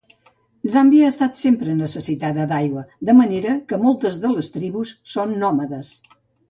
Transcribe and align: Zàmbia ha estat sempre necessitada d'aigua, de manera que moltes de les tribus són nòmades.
Zàmbia 0.75 1.03
ha 1.09 1.11
estat 1.13 1.37
sempre 1.41 1.75
necessitada 1.83 2.47
d'aigua, 2.53 2.87
de 3.11 3.17
manera 3.21 3.55
que 3.71 3.83
moltes 3.87 4.21
de 4.27 4.35
les 4.37 4.53
tribus 4.59 4.97
són 5.17 5.41
nòmades. 5.45 5.99